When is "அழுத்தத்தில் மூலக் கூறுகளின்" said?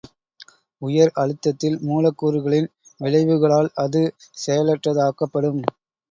1.13-2.67